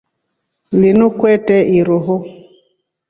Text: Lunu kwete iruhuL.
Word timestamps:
Lunu 0.79 1.07
kwete 1.19 1.57
iruhuL. 1.77 2.23